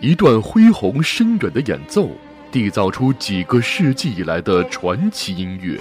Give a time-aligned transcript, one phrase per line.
[0.00, 2.08] 一段恢宏深远的演奏，
[2.50, 5.78] 缔造出几个世纪以来的传奇音乐；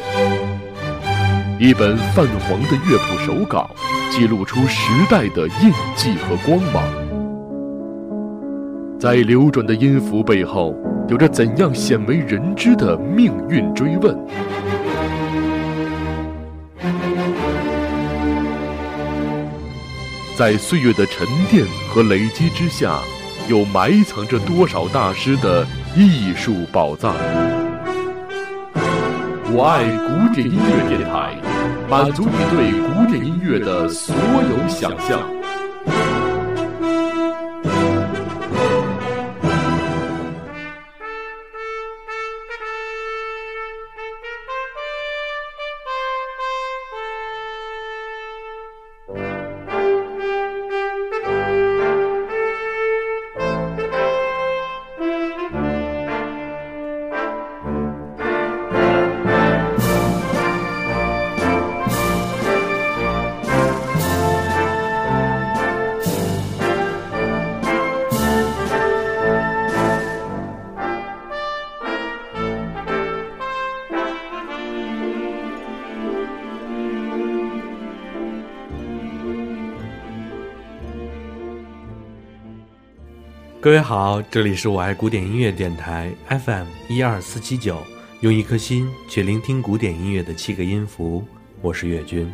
[1.58, 3.74] 一本泛黄的乐谱手稿，
[4.12, 6.84] 记录出时代的印记和光芒。
[9.00, 10.76] 在流转的音符背后，
[11.08, 14.14] 有着怎样鲜为人知的命运追问？
[20.36, 23.00] 在岁月的沉淀和累积之下。
[23.50, 25.66] 有埋藏着多少大师的
[25.98, 27.16] 艺术宝藏？
[29.52, 31.36] 我爱古典音乐电台，
[31.90, 35.39] 满足你对古典音乐的所有想象。
[83.70, 87.78] 各位好，这里是我爱古典音乐电台 FM 一二四七九，
[88.22, 91.24] 用一颗心去聆听古典音乐的七个音符，
[91.62, 92.28] 我是岳军。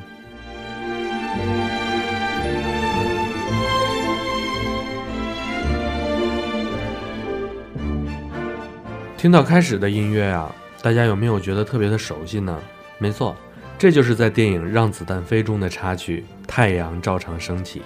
[9.18, 12.58] 听到开始的音乐啊，大家有没有觉得特别的熟悉呢？
[12.98, 13.36] 没错，
[13.78, 17.80] 这就是在电影《让子弹飞》中的插曲《太阳照常升起》。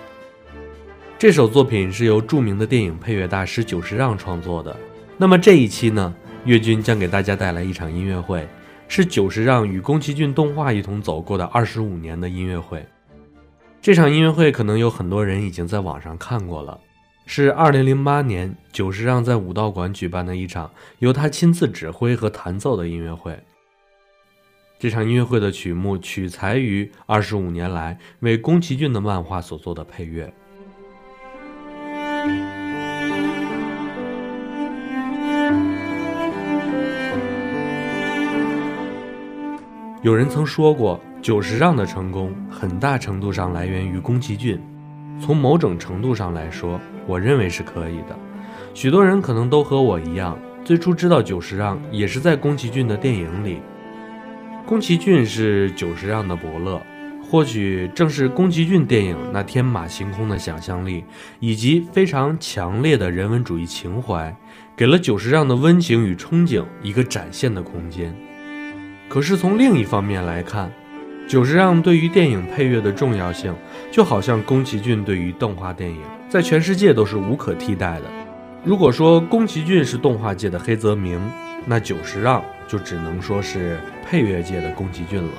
[1.20, 4.74] 这首作品是由著名的电影配乐大师久石让创作的。
[5.18, 8.48] 那么这一期呢，岳军将给大家带来一场音乐会，
[8.88, 12.86] 是久石让与宫崎骏动画一同走过的二十五年的音乐会。
[13.82, 16.80] 这场音乐会可能有很多人已经在网上看过了，
[17.26, 23.38] 是二零零八年久石让在武道馆举办的一场由他亲自指挥和弹奏的音乐会。
[24.80, 30.34] 这场音乐会的曲目取材于二十五年来为宫崎骏的漫画所做的配乐。
[40.02, 44.58] 有人曾说过，久石让的成功很大程度上来源于宫崎骏。
[45.20, 48.18] 从某种程度上来说，我认为是可以的。
[48.74, 53.60] 许多人可能都和我一样，最初知道久石让也是在宫崎骏的电影里。
[54.66, 56.82] 宫崎骏是久石让的伯乐，
[57.30, 61.04] 或许正是宫崎骏电影那天马行空的想象力，
[61.42, 64.34] 以及非常强烈的人文主义情怀，
[64.78, 68.16] 给了久石让的温情与憧憬一个展现的空间。
[69.10, 70.72] 可是从另一方面来看，
[71.28, 73.54] 久石让对于电影配乐的重要性，
[73.92, 76.00] 就好像宫崎骏对于动画电影，
[76.30, 78.04] 在全世界都是无可替代的。
[78.64, 81.20] 如果说宫崎骏是动画界的黑泽明，
[81.66, 85.32] 那久石让就只能说是配乐界的宫崎骏了。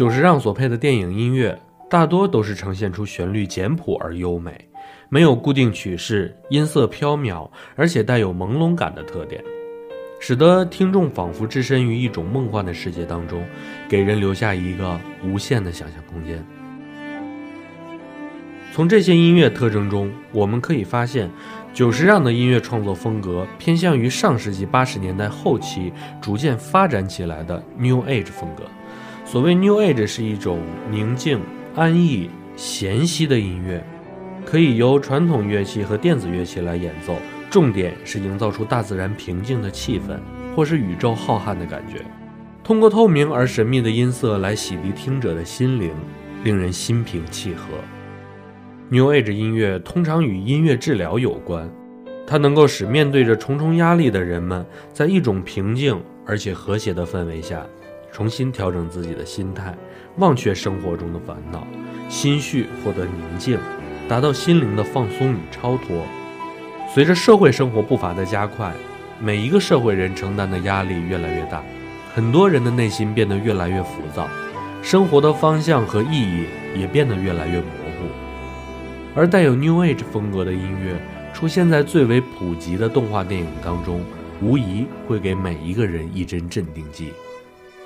[0.00, 4.66] 久石让所配的电影音乐大多都是呈现出旋律简朴而优美，
[5.10, 7.46] 没有固定曲式，音色飘渺，
[7.76, 9.44] 而且带有朦胧感的特点，
[10.18, 13.44] 使得听众仿佛置身于一种梦幻的世界当中，
[13.90, 16.42] 给人留下一个无限的想象空间。
[18.72, 21.28] 从这些音乐特征中，我们可以发现，
[21.74, 25.92] 久石让的音乐创作风格偏向于上世纪八十年代后期
[26.22, 28.62] 逐渐发展起来的 New Age 风格。
[29.30, 30.58] 所谓 New Age 是一种
[30.90, 31.40] 宁静、
[31.76, 33.80] 安逸、闲息的音乐，
[34.44, 37.14] 可以由传统乐器和电子乐器来演奏，
[37.48, 40.18] 重点是营造出大自然平静的气氛，
[40.56, 42.04] 或是宇宙浩瀚的感觉。
[42.64, 45.92] 通过透明而神秘的音色来洗涤听者的心灵，
[46.42, 47.66] 令人心平气和。
[48.88, 51.70] New Age 音乐通常与音乐治疗有关，
[52.26, 57.64] 它能够使面对着重重压力的人们，在一种平静而且和谐的氛围下。
[58.12, 59.74] 重新调整自己的心态，
[60.16, 61.66] 忘却生活中的烦恼，
[62.08, 63.58] 心绪获得宁静，
[64.08, 66.04] 达到心灵的放松与超脱。
[66.92, 68.72] 随着社会生活步伐的加快，
[69.20, 71.62] 每一个社会人承担的压力越来越大，
[72.14, 74.28] 很多人的内心变得越来越浮躁，
[74.82, 76.46] 生活的方向和意义
[76.76, 77.66] 也变得越来越模
[77.98, 78.08] 糊。
[79.14, 81.00] 而带有 New Age 风格的音乐
[81.32, 84.00] 出现在最为普及的动画电影当中，
[84.42, 87.12] 无疑会给每一个人一针镇定剂，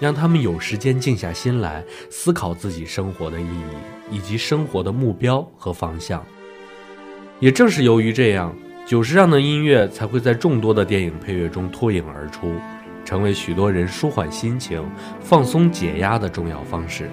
[0.00, 6.24] 让他们有时间静下心来思考自己生活的意义以及生活的目标和方向。
[7.40, 8.54] 也正是由于这样，
[8.86, 12.54] 久石让的音乐才会在众多的电影配乐中脱颖而出，
[13.04, 14.84] 成为许多人舒缓心情、
[15.20, 17.10] 放松解压的重要方式。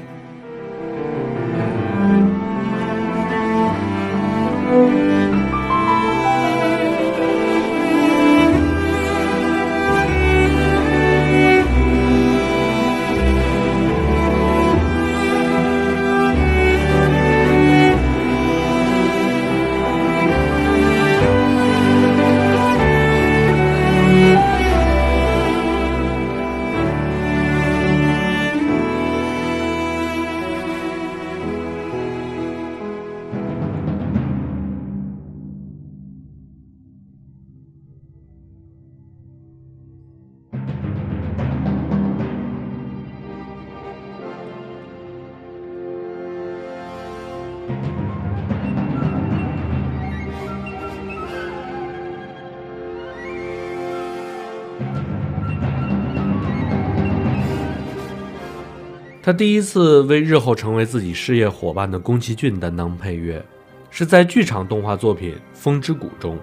[59.32, 63.42] 他第一次为日后成为自己事业伙伴的宫崎骏担当配乐，
[63.90, 66.38] 是在剧场动画作品《风之谷》中。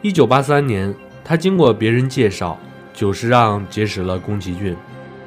[0.00, 2.56] 一九八三年，他经过别人介绍，
[2.94, 4.76] 久石让结识了宫崎骏。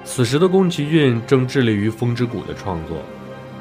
[0.06, 3.00] 此时的宫崎骏正致力于《风之谷》的创作。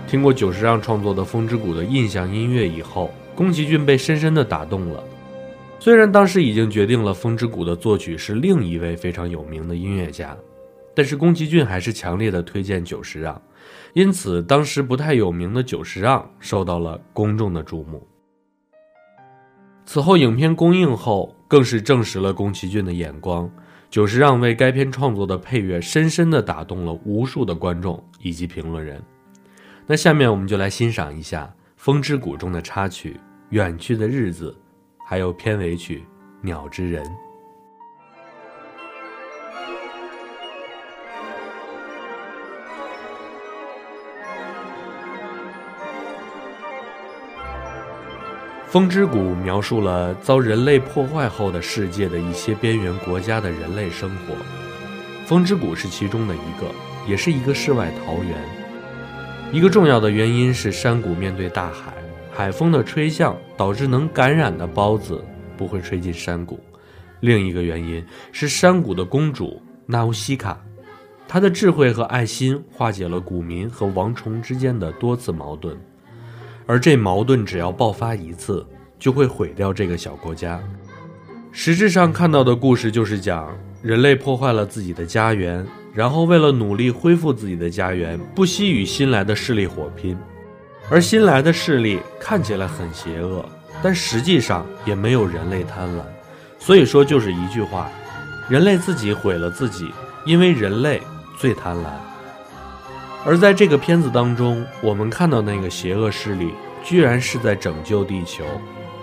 [0.07, 5.03] 听过久石让创作的《风之谷》的印象音乐以后，宫崎骏被深深地打动了。
[5.81, 10.37] 虽然当时已经决定了《风之谷》的作曲是另一位非常有名的音乐家。
[10.95, 13.41] 但是宫崎骏还是强烈的推荐久石让，
[13.95, 18.07] 因此当时不太有名的久石让受到了公众的注目。
[19.87, 23.51] 此后影片公映后，更是证实了宫崎骏的眼光。
[23.89, 29.03] 久石让为该片创作的配乐，深深的打动了无数的观众以及评论人。
[29.85, 33.15] 那下面我们就来欣赏一下《风之谷》中的插曲
[33.49, 34.53] 《远去的日子》，
[35.05, 35.99] 还有片尾曲
[36.41, 37.05] 《鸟之人》。
[48.71, 54.35] 《风之谷》描述了遭人类破坏后的世界的一些边缘国家的人类生活。
[55.27, 56.71] 风之谷是其中的一个，
[57.05, 58.39] 也是一个世外桃源。
[59.51, 61.93] 一个重要的原因是山谷面对大海，
[62.31, 65.21] 海风的吹向导致能感染的孢子
[65.57, 66.61] 不会吹进山谷。
[67.19, 68.01] 另一个原因
[68.31, 70.57] 是山谷的公主纳乌西卡，
[71.27, 75.77] 她的智慧和爱心化解了谷民和王虫之间的多次矛盾。
[76.71, 78.65] 而这矛盾只要爆发一次，
[78.97, 80.63] 就会毁掉这个小国家。
[81.51, 83.53] 实质上看到的故事就是讲
[83.83, 90.17] 人类破坏了自己的家园，然后为了努力恢复自己的家园，不惜与新来的势力火拼。
[90.89, 93.45] 而新来的势力看起来很邪恶，
[93.83, 96.03] 但实际上也没有人类贪婪。
[96.61, 97.91] 所以说就是一句话：
[98.49, 99.91] 人类自己毁了自己，
[100.25, 101.03] 因为人类
[101.37, 102.10] 最贪婪。
[103.25, 108.45] 而在这个片子当中，我们看到那个邪恶势力居然是在拯救地球。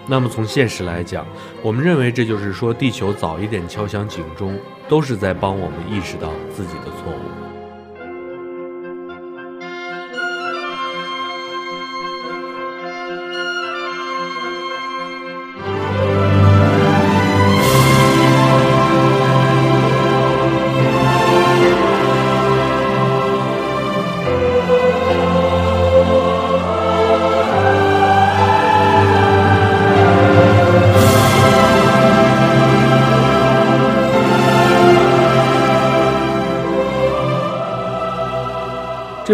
[0.07, 1.25] 那么从现实来讲，
[1.61, 4.57] 我们认为这就是说，地球早一点敲响警钟，
[4.87, 7.36] 都是在帮我们意识到自己的错误。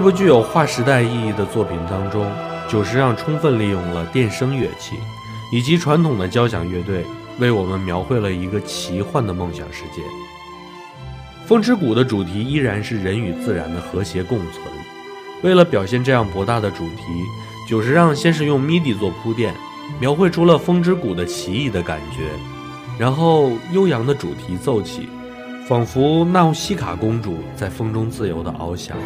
[0.03, 2.29] 这部具有划时代意义的作品当中，
[2.67, 4.97] 久石让充分利用了电声乐器
[5.49, 7.05] 以及传统的交响乐队，
[7.39, 10.01] 为我们描绘了一个奇幻的梦想世界。
[11.45, 14.61] 《风之谷》的主题依然是人与自然的和谐共存。
[15.41, 17.03] 为了表现这样博大的主题，
[17.69, 19.55] 久石让先是用 MIDI 做铺垫，
[20.01, 22.27] 描绘出了风之谷的奇异的感觉，
[22.99, 25.07] 然后悠扬的主题奏起，
[25.65, 28.97] 仿佛纳乌西卡公主在风中自由地翱翔。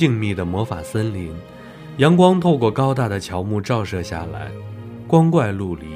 [0.00, 1.30] 静谧的魔法森林，
[1.98, 4.50] 阳光透过高大的乔木照射下来，
[5.06, 5.86] 光怪陆离，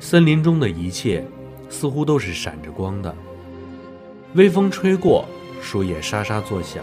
[0.00, 1.24] 森林中的一切
[1.68, 3.14] 似乎都是闪着光的。
[4.34, 5.24] 微风吹过，
[5.62, 6.82] 树叶沙沙作响，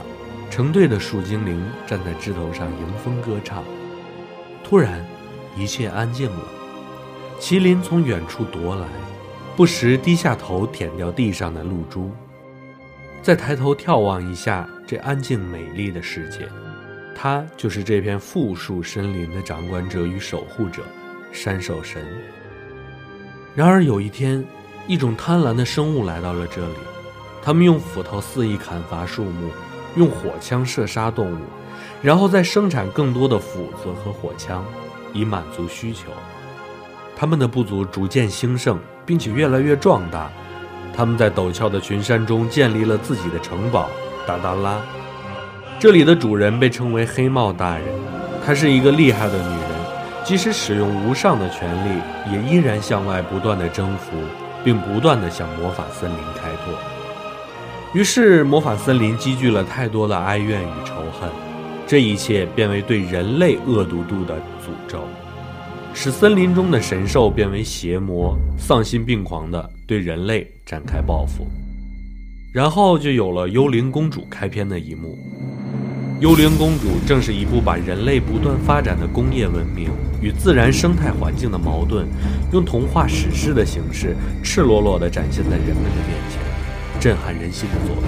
[0.50, 3.62] 成对的树精灵站在枝头上迎风歌唱。
[4.63, 5.05] 突然，
[5.58, 6.48] 一切安静了。
[7.41, 8.88] 麒麟从远处踱来，
[9.58, 12.10] 不时低下头舔掉地上的露珠。
[13.22, 16.47] 再抬头眺望一下这安静美丽的世界，
[17.15, 20.83] 他就是这片富庶森林的掌管者与守护者——
[21.33, 22.05] 山兽神。
[23.55, 24.45] 然而有一天，
[24.85, 26.75] 一种贪婪的生物来到了这里，
[27.41, 29.50] 他们用斧头肆意砍伐树木，
[29.95, 31.39] 用火枪射杀动物，
[32.03, 34.63] 然后再生产更多的斧子和火枪，
[35.12, 36.12] 以满足需求。
[37.15, 40.31] 他们的部族逐渐兴盛，并且越来越壮大。
[40.95, 43.89] 他们在陡峭的群山中建立了自己的城堡
[44.25, 44.82] 达达拉，
[45.80, 47.86] 这里的主人被称为黑帽大人。
[48.46, 49.70] 她是一个厉害的女人，
[50.24, 52.01] 即使使用无上的权力，
[52.32, 54.18] 也依然向外不断的征服，
[54.63, 56.74] 并不断的向魔法森林开拓。
[57.94, 61.30] 于是，魔法森林积聚了太多的哀怨与仇恨，
[61.86, 65.00] 这一切变为对人类恶毒度的诅咒。
[65.94, 71.46] 使森林中的神兽变为邪魔，丧心病狂地对人类展开报复，
[72.53, 75.17] 然后就有了幽灵公主开篇的一幕。
[76.19, 79.89] 幽灵公主正是一部把人类不断发展的工业文明
[80.22, 82.05] 与自然生态环境的矛盾，
[82.51, 86.39] 用童话史诗的形式赤裸裸地展现在人们的面前，
[87.01, 88.03] 震撼人心的作品。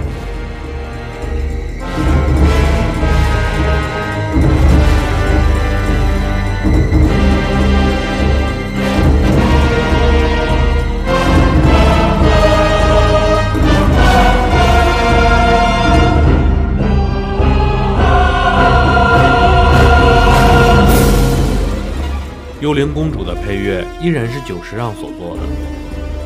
[22.66, 25.44] 幽灵公主的配乐依然是久石让所做的，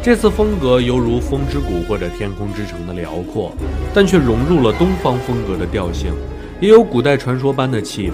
[0.02, 3.52] 这次风格犹如风之谷或者天空之城的辽阔，
[3.94, 6.14] 但却融入了东方风格的调性，
[6.62, 8.14] 也有古代传说般的气氛。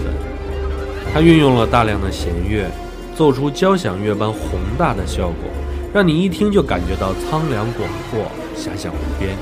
[1.13, 2.65] 它运用了大量的弦乐，
[3.13, 5.36] 奏出交响乐般宏大的效果，
[5.94, 8.25] 让你一听就感觉到苍凉广阔、
[8.58, 9.38] 遐想无边。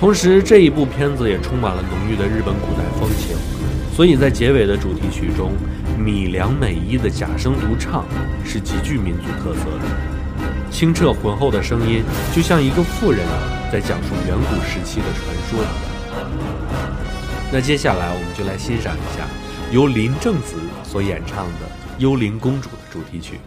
[0.00, 3.36] 同时，这一部片子也充满了浓郁的日本古代风情，
[3.94, 5.52] 所以在结尾的主题曲中。
[5.98, 8.04] 米良美依的假声独唱
[8.44, 12.02] 是极具民族特色的，清澈浑厚的声音
[12.34, 13.20] 就像一个妇人
[13.72, 15.94] 在讲述远古时期的传说一样。
[17.52, 19.26] 那接下来我们就来欣赏一下
[19.70, 21.66] 由林正子所演唱的
[21.98, 23.38] 《幽灵公主》的主题曲。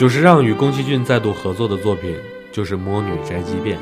[0.00, 2.16] 久石让与宫崎骏再度合作的作品
[2.50, 3.76] 就是《魔女宅急便》。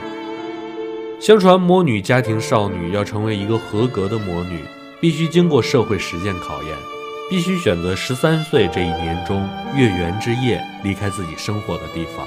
[1.21, 4.65] 相传，魔女家庭少女要成为一个合格的魔女，
[5.01, 6.75] 必须经过社会实践考验，
[7.31, 12.27] 必须选择十三岁这一年中月圆之夜离开自己生活的地方，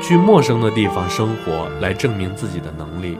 [0.00, 3.18] 去陌生的地方生活，来证明自己的能力。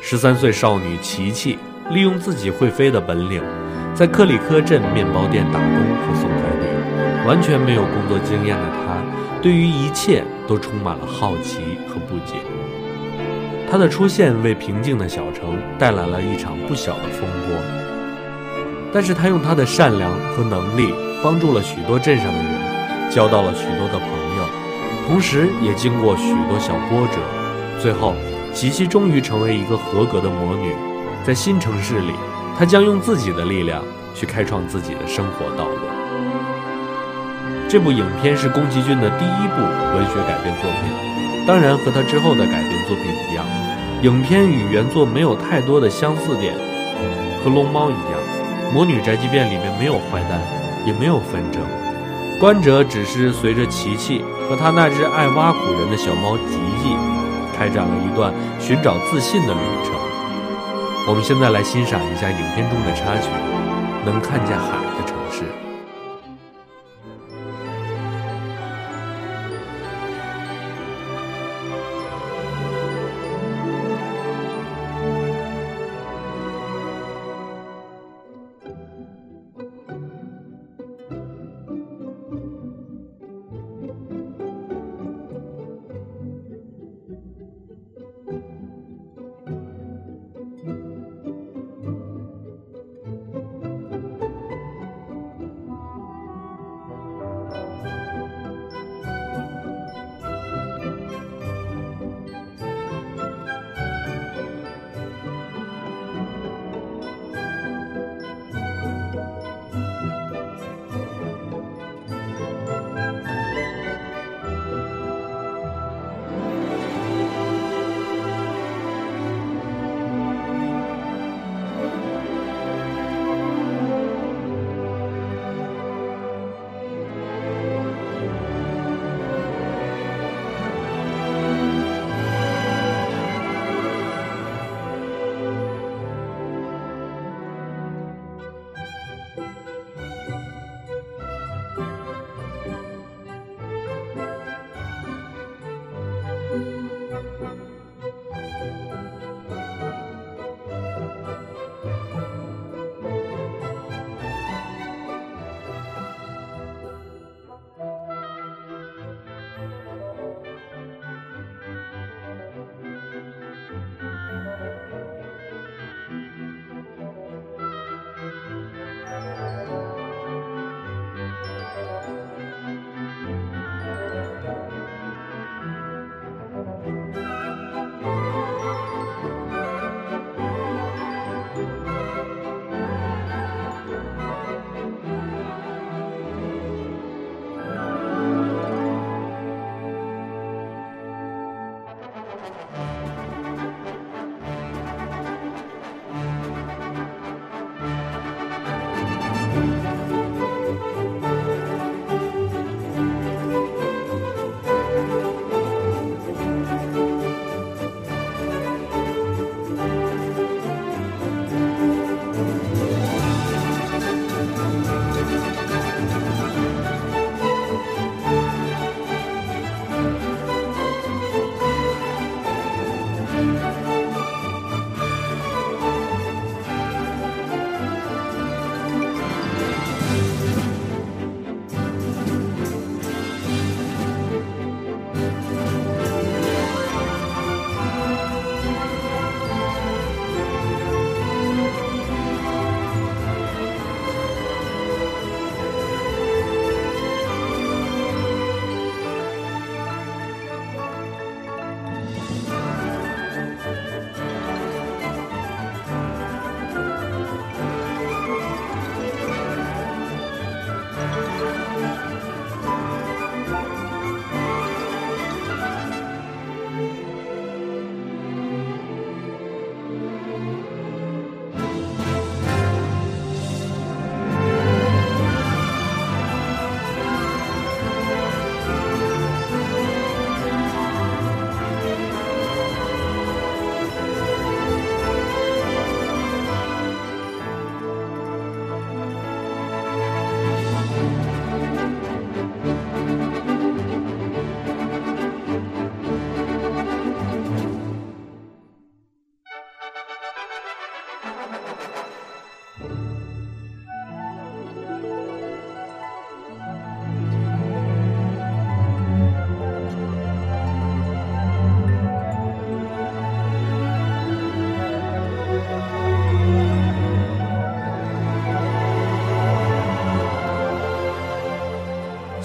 [0.00, 1.58] 十三岁少女琪琪
[1.90, 3.42] 利用自己会飞的本领，
[3.96, 5.74] 在克里科镇面包店打工
[6.06, 6.75] 和送快递。
[7.26, 9.02] 完全没有工作经验的她，
[9.42, 11.58] 对于一切都充满了好奇
[11.88, 12.36] 和不解。
[13.68, 17.56] 她的出现为平静的小城带来了一场不小的风波，
[18.92, 24.44] 但是她用她的善良和能力帮助了许多镇上的人，交到了许多的朋友，
[25.08, 27.18] 同时也经过许多小波折，
[27.80, 28.14] 最后。
[28.54, 30.74] 琪琪终于成为一个合格的魔女，
[31.22, 32.14] 在新城市里，
[32.58, 33.84] 她将用自己的力量
[34.14, 35.85] 去开创自己的生活道路。
[37.76, 43.44] 这部影片是宫崎骏的第一部文学改编作品，当然和他之后的改编作品一样，
[44.00, 46.54] 影片与原作没有太多的相似点。
[47.44, 48.18] 和龙猫一样，
[48.72, 50.40] 《魔女宅急便》里面没有坏蛋，
[50.86, 51.60] 也没有纷争，
[52.40, 56.96] 观者只是随着琪琪和他那只爱挖苦人的小猫吉吉。
[57.58, 59.92] 开展了一段寻找自信的旅程。
[61.06, 63.28] 我们现在来欣赏一下影片中的插曲，
[64.06, 64.78] 《能看见海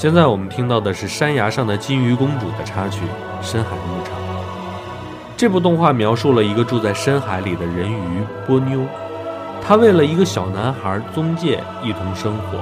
[0.02, 3.02] 现在我们听到的是山崖上的金鱼公主的插曲
[3.46, 4.16] 《深海牧场》。
[5.38, 8.84] 这部动画描述了一个住在深海里的人鱼波妞，
[9.62, 12.58] 她为了一个小男孩宗介一同生活，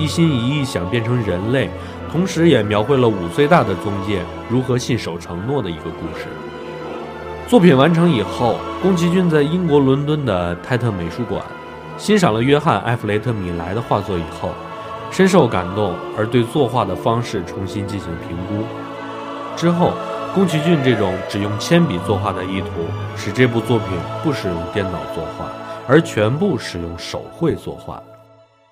[0.00, 1.68] 一心一意想变成人类，
[2.12, 6.28] 同时也描绘了五岁大的宗介如何信守承诺的一个故事。
[7.48, 11.42] 作品完成以后，宫崎骏在英国伦敦的泰特美术馆
[11.96, 14.50] 欣赏了约翰·埃弗雷特·米莱的画作以后。
[15.10, 18.64] 深受感动，而对作画的方式重新进行评估。
[19.56, 19.92] 之后，
[20.34, 22.68] 宫崎骏这种只用铅笔作画的意图，
[23.16, 23.88] 使这部作品
[24.22, 25.50] 不使用电脑作画，
[25.88, 28.00] 而全部使用手绘作画。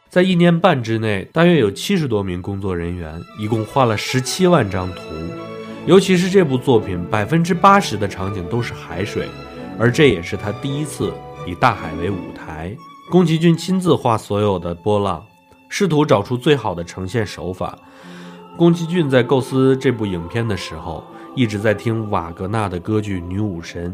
[0.09, 5.01] 在一年半之内，大约有七十多名工作人员，一共画了十七万张图。
[5.87, 9.29] 尤其是这部作品，百分之八十的场景都是海水，
[9.79, 11.13] 而这也是他第一次
[11.47, 12.77] 以大海为舞台。
[13.11, 15.25] 宫崎骏亲自画所有的波浪。
[15.79, 17.79] 试图找出最好的呈现手法。
[18.57, 23.93] 宫崎骏在构思这部影片的时候，一直在听瓦格纳的歌剧《女武神》。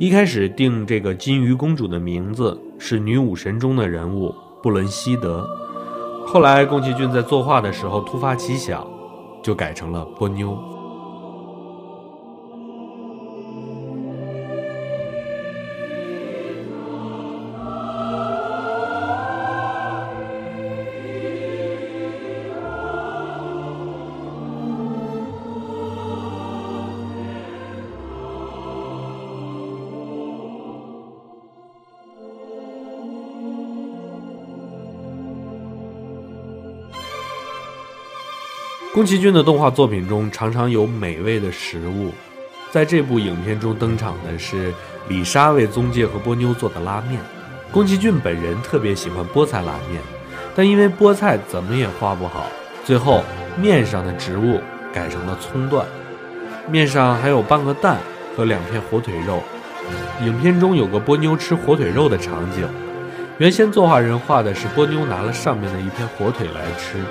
[0.00, 5.48] 一开始定这个金鱼公主的名字是女武神中的人物布伦希德，
[6.26, 8.84] 后来宫崎骏在作画的时候突发奇想，
[9.44, 10.71] 就改成了波妞。
[38.92, 42.12] 宫崎骏的动画作品中常常有美味的食物，
[42.70, 44.70] 在这部影片中登场的是
[45.08, 47.18] 李莎为宗介和波妞做的拉面。
[47.70, 50.02] 宫崎骏本人特别喜欢菠菜拉面，
[50.54, 52.44] 但因为菠菜怎么也画不好，
[52.84, 53.24] 最后
[53.56, 54.60] 面上的植物
[54.92, 55.86] 改成了葱段，
[56.70, 57.96] 面上还有半个蛋
[58.36, 59.42] 和两片火腿肉。
[60.22, 62.68] 影片中有个波妞吃火腿肉的场景。
[63.38, 67.02] 原先作画人画的是波妞拿了上面的一片火腿来吃，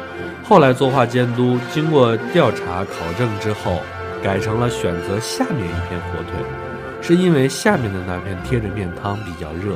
[0.44, 3.82] 后来作画监督经过调查考证之后，
[4.24, 6.34] 改成了选择下面一片火腿，
[7.02, 9.76] 是因为下面的那片贴着面汤比较热。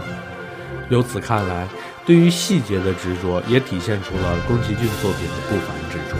[0.90, 1.68] 由此看来，
[2.06, 6.16] 对于细节的执着也体现出了宫崎骏作品的不凡之处。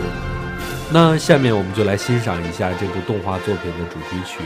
[0.90, 4.40] 那下面我们就来欣赏一下这部动画作品的主题曲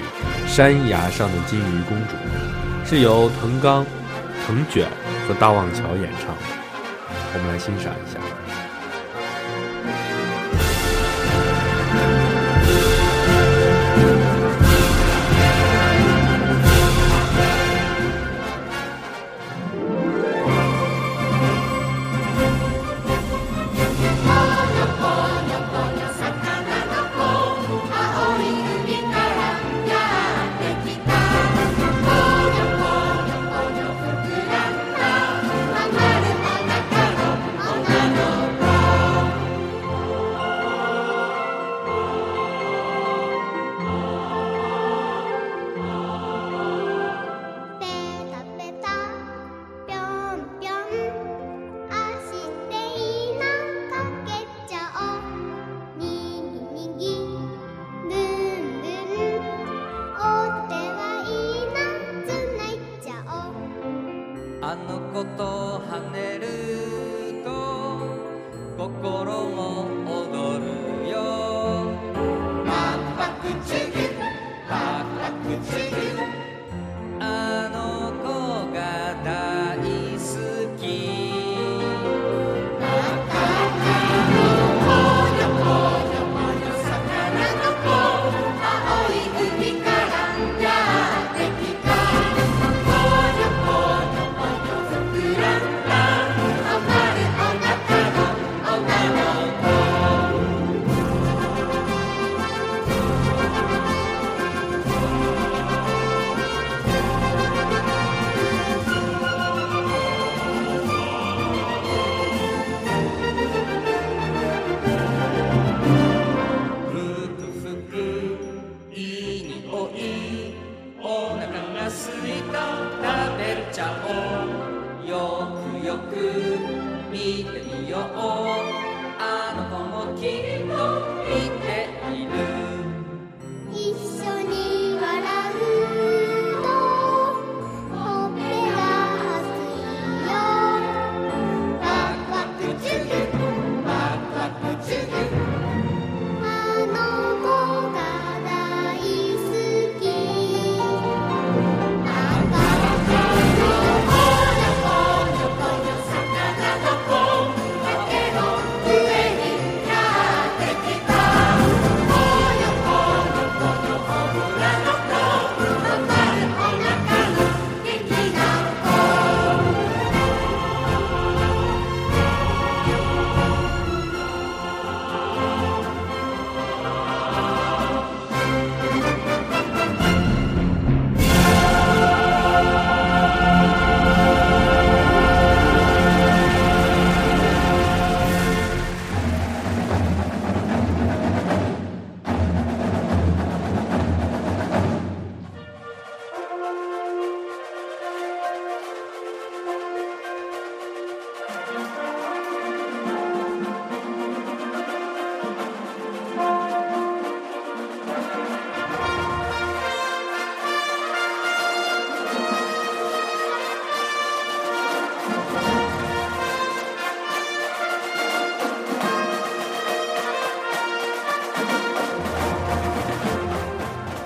[0.49, 2.15] 《山崖上的金鱼公主》，
[2.89, 3.85] 是由藤冈、
[4.47, 4.87] 藤卷。
[5.31, 6.35] 和大望桥演唱，
[7.33, 8.19] 我们来欣赏一下。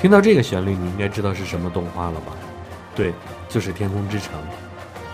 [0.05, 2.33] 听到这个旋律，你应该知道是什么动画了吧？
[2.95, 3.15] 对，
[3.49, 4.35] 就是《天空之城》。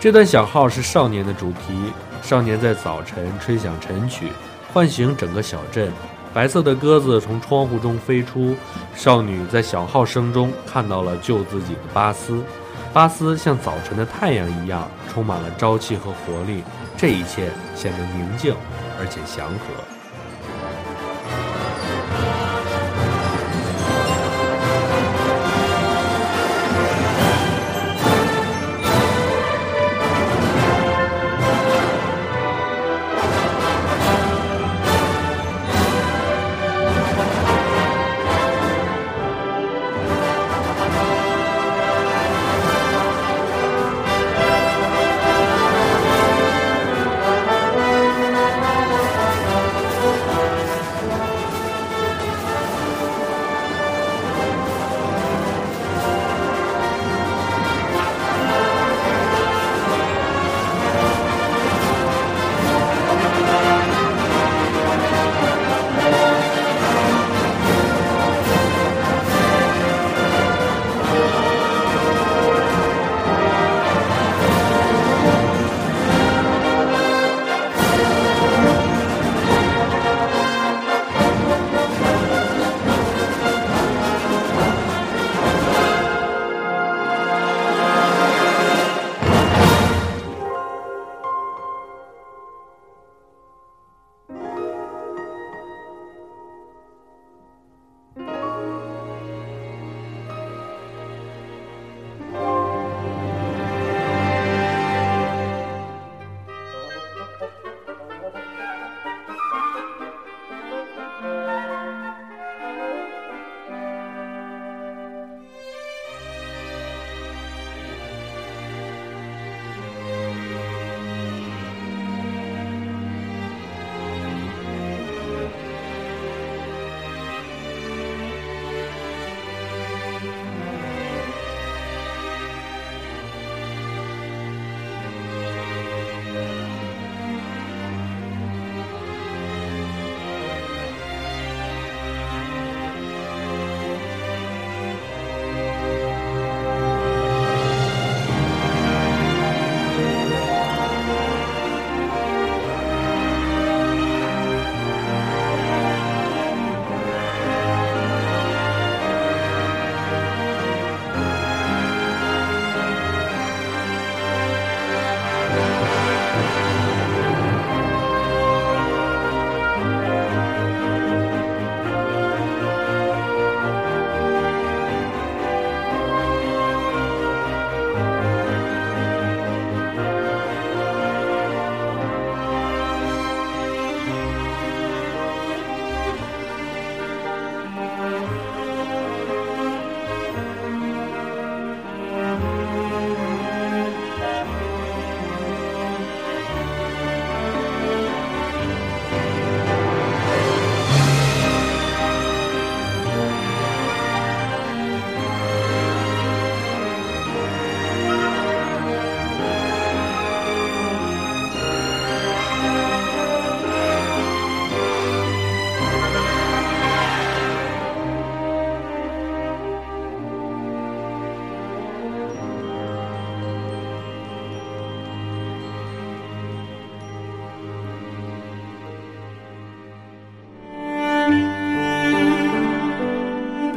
[0.01, 4.27] 这段小号是少年的主题，少年在早晨吹响晨曲，
[4.73, 5.89] 唤醒整个小镇。
[6.33, 8.53] 白色的鸽子从窗户中飞出，
[8.93, 12.43] 少女在小号声中看到了救自己的巴斯。
[12.91, 16.65] 巴斯像早晨的太阳一样，充满了朝气和活力。
[16.97, 18.53] 这一切显得宁静
[18.99, 19.90] 而且祥和。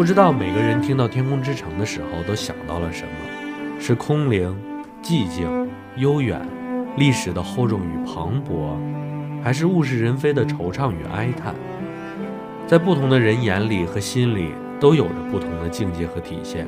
[0.04, 3.80] 不知道每个人听到《天空之城》的时候都想到了什么？
[3.80, 4.54] 是空灵、
[5.02, 6.46] 寂静、悠远，
[6.98, 8.76] 历史的厚重与磅礴，
[9.42, 11.54] 还是物是人非的惆怅与哀叹？
[12.66, 16.66] 在不同的人眼里和心里，都有着不同的境界和体现。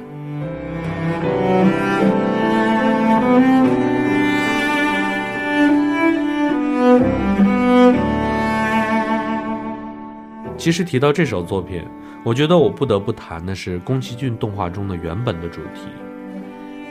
[10.66, 11.80] 其实提到这首作品，
[12.24, 15.82] 我觉得我不得不谈的是宫崎骏动画中的原本的主题。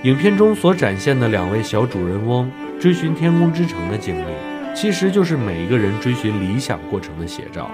[0.03, 2.49] 影片中所展现的两位小主人翁
[2.79, 4.23] 追寻天空之城的经历，
[4.73, 7.69] 其实就是每一个人追寻理想过程的写照。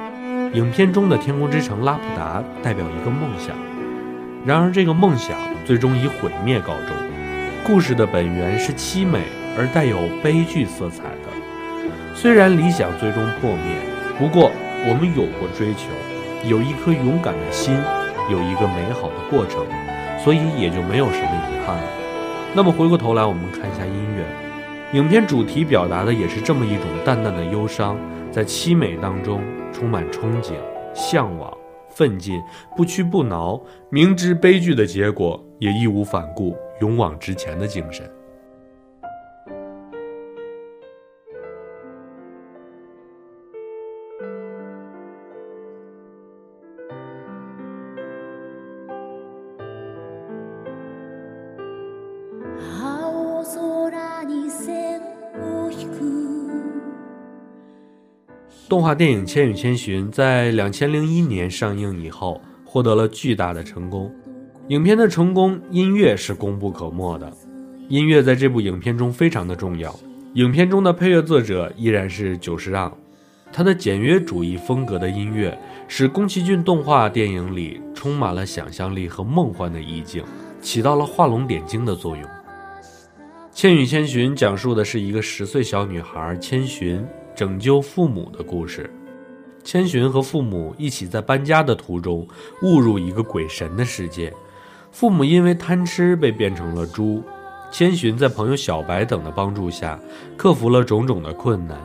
[0.53, 3.55] 影片中的天空之城拉普达代表一个梦想，
[4.43, 5.37] 然而这个梦想
[5.67, 6.97] 最终以毁灭告终。
[7.63, 9.19] 故事的本源是凄美
[9.55, 13.75] 而带有悲剧色彩的，虽然理想最终破灭，
[14.17, 14.51] 不过。
[14.83, 15.89] 我们有过追求，
[16.49, 17.71] 有一颗勇敢的心，
[18.31, 19.63] 有一个美好的过程，
[20.23, 21.83] 所以也就没有什么遗憾了。
[22.55, 27.95] 那么回过头来，我们看一下音乐，影片主题表达的也是这么一种淡淡的忧伤，
[28.31, 30.53] 在凄美当中充满憧憬、
[30.95, 31.55] 向往、
[31.87, 32.41] 奋进，
[32.75, 33.61] 不屈不挠，
[33.91, 38.09] 明知悲剧的结果也义无反顾、勇往直前的精神。
[58.71, 64.09] 动画电影《千与千寻》在两千零一年上映以后，获得了巨大的成功。
[64.69, 67.29] 影片的成功，音乐是功不可没的。
[67.89, 69.93] 音乐在这部影片中非常的重要。
[70.35, 72.97] 影片中的配乐作者依然是久石让，
[73.51, 75.59] 他的简约主义风格的音乐，
[75.89, 80.23] 使宫崎骏动画电影里充满了想象力和梦幻的意境，
[80.61, 82.23] 起到了画龙点睛的作用。
[83.51, 87.05] 《千与千寻》讲述的是一个十岁小女孩千寻。
[87.35, 88.89] 拯救父母的故事。
[89.63, 92.27] 千寻和父母一起在搬家的途中
[92.63, 94.33] 误入一个鬼神的世界，
[94.91, 97.23] 父母因为贪吃被变成了猪。
[97.71, 99.99] 千寻在朋友小白等的帮助下，
[100.35, 101.77] 克服了种种的困难，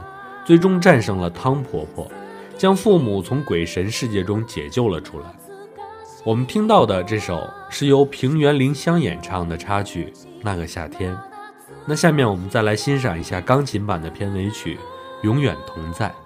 [0.44, 2.10] 最终战胜了汤婆婆，
[2.56, 5.26] 将父母从鬼神世界中解救了出来。
[6.24, 11.14] 我们听到的这首是由平原绫香演唱的插曲《那个夏天》。
[11.84, 14.76] 那下面我们再来欣赏一下钢琴版的片尾曲。
[15.22, 16.25] 永远同在。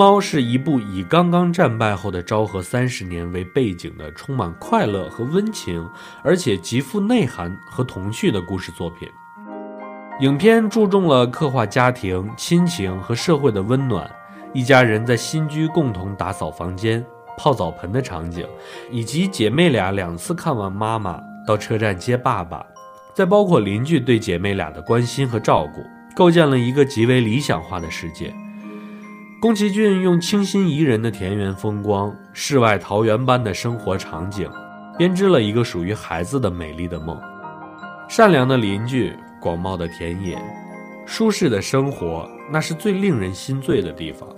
[0.00, 5.86] 猫》是一部以刚刚战败后的昭和三十年为背景的充满快乐和温情，
[6.24, 9.06] 而且极富内涵和童趣的故事作品。
[10.20, 14.10] 影片注重了刻画家庭、亲情和社会的温暖，
[14.54, 17.04] 一家人在新居共同打扫房间、
[17.36, 18.48] 泡澡盆的场景，
[18.90, 22.64] 以及姐妹俩两次看望妈妈到车站接爸爸，
[23.12, 25.84] 再包括邻居对姐妹俩的关心和照顾，
[26.16, 28.34] 构建了一个极为理想化的世界。
[29.40, 34.46] 宫崎骏用清新宜人的田园风光、世外桃源般的生活场景，
[34.98, 37.18] 编织了一个属于孩子的美丽的梦。
[38.06, 40.38] 善良的邻居，广袤的田野，
[41.06, 44.28] 舒适的生活，那是最令人心醉的地方。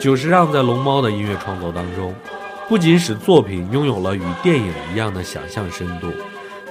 [0.00, 2.14] 久石让在龙猫的音乐创作当中，
[2.70, 6.10] 不仅使作品拥有了与电影一样的想象深度，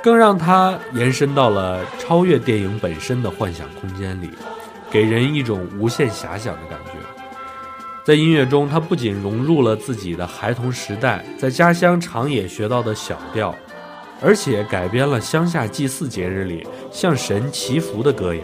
[0.01, 4.31] 更让它延伸到了超越电影本身的幻想空间里，
[4.89, 6.93] 给人一种无限遐想的感觉。
[8.03, 13.53] 在音乐中，他不仅融入了自己的孩童时代在家乡长野学到的小调，
[14.23, 18.41] 而且改编了乡下祭祀节日里向神祈福的歌谣。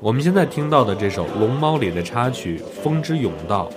[0.00, 3.68] 我们现在听到的这首《龙猫》里的插曲《风之甬道》。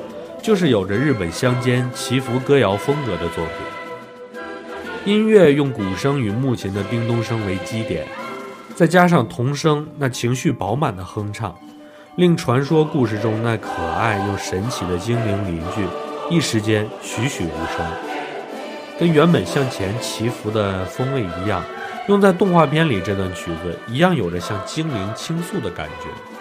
[0.43, 4.43] 就是有着日本乡间祈福歌谣风格的作品，
[5.05, 8.05] 音乐用鼓声与木琴的叮咚声为基点，
[8.75, 11.55] 再加上童声那情绪饱满的哼唱，
[12.17, 15.87] 令传说故事中那可爱又神奇的精灵邻居
[16.29, 17.85] 一时间栩栩如生，
[18.99, 21.63] 跟原本向前祈福的风味一样，
[22.09, 26.32] 用在动画片里这段曲子一样有着向精灵倾诉的感觉。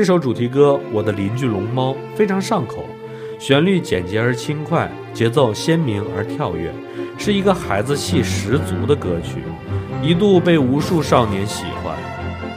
[0.00, 2.86] 这首主题歌《我的邻居龙猫》非常上口，
[3.38, 6.72] 旋律简洁而轻快，节奏鲜明而跳跃，
[7.18, 9.42] 是一个孩子气十足的歌曲，
[10.02, 11.94] 一度被无数少年喜欢，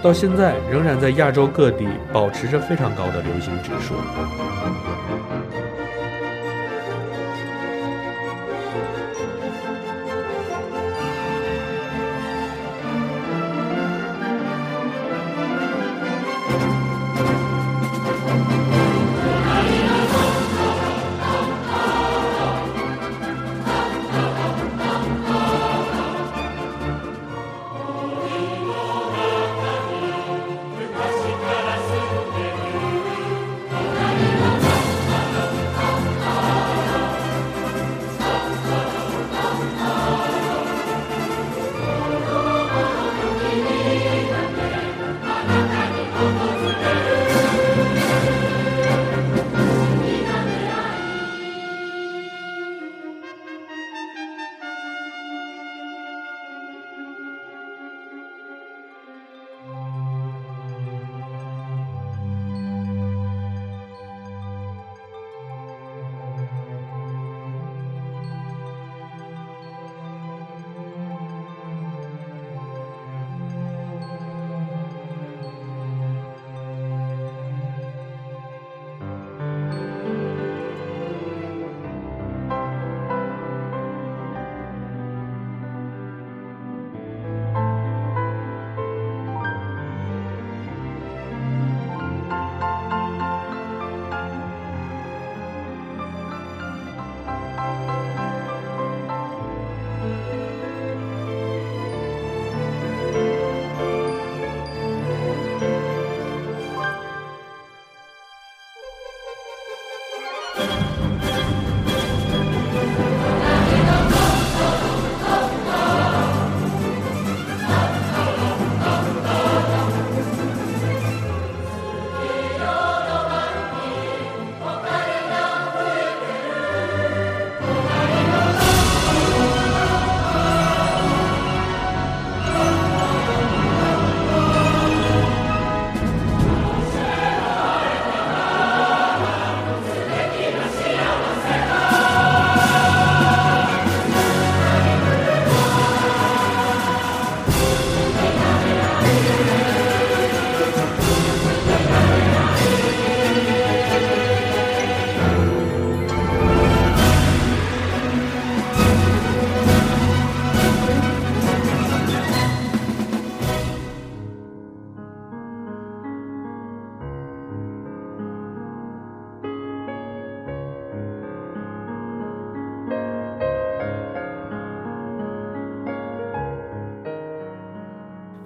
[0.01, 3.93] 到现在仍然在亚洲各地保持着非常高的流行指数。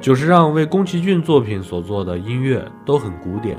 [0.07, 3.57] 久石让为宫崎骏作品所做的音乐都很古典，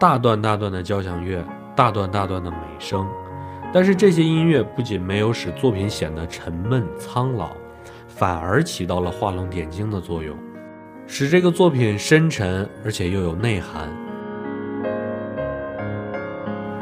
[0.00, 1.44] 大段大段的交响乐，
[1.76, 3.06] 大段大段的美声。
[3.74, 7.50] 但是这些音乐不仅没有使作品显得沉闷苍老，
[8.08, 10.34] 反而起到了画龙点睛的作用，
[11.06, 13.90] 使这个作品深沉而且又有内涵。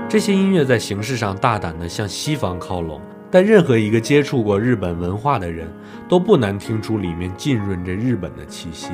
[0.09, 3.01] 这些音乐在形式上大胆地向西方靠拢，
[3.31, 5.69] 但任何一个接触过日本文化的人
[6.09, 8.91] 都不难听出里面浸润着日本的气息。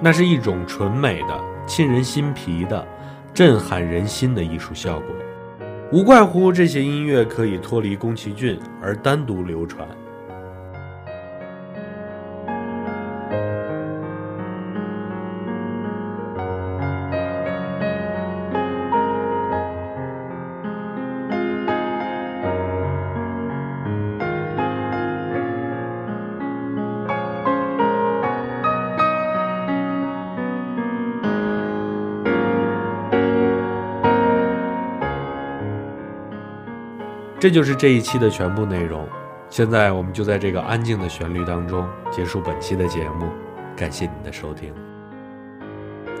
[0.00, 2.86] 那是一种纯美的、沁人心脾的、
[3.34, 5.08] 震撼人心的艺术效果。
[5.92, 9.86] 无怪乎这些音乐可以脱离宫崎骏而单独流传。
[37.40, 39.08] 这就是这一期的全部内容。
[39.48, 43.30] 现在我们就在这个安静的旋律当中结束本期的节目，
[43.74, 44.72] 感谢你的收听。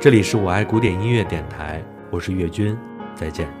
[0.00, 2.74] 这里是我爱古典音乐电台，我是岳军，
[3.14, 3.59] 再见。